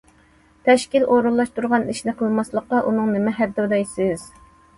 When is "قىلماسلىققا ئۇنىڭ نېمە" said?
2.23-3.35